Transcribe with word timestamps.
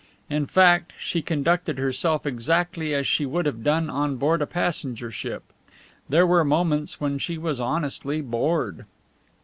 In 0.31 0.47
fact, 0.47 0.93
she 0.99 1.21
conducted 1.21 1.77
herself 1.77 2.25
exactly 2.25 2.91
as 2.95 3.05
she 3.05 3.23
would 3.23 3.45
have 3.45 3.63
done 3.63 3.87
on 3.87 4.15
board 4.15 4.41
a 4.41 4.47
passenger 4.47 5.11
ship. 5.11 5.43
There 6.09 6.25
were 6.25 6.43
moments 6.43 6.99
when 6.99 7.19
she 7.19 7.37
was 7.37 7.59
honestly 7.59 8.19
bored. 8.21 8.85